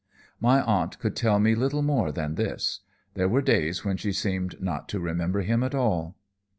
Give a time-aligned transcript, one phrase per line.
[0.39, 2.79] "My aunt could tell me little more than this.
[3.13, 6.17] There were days when she seemed not to remember him at all.